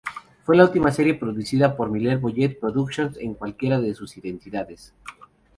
[0.45, 4.95] Fue la última serie producida por Miller-Boyett Productions en cualquiera de sus identidades.